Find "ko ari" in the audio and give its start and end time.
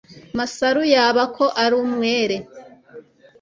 1.35-1.75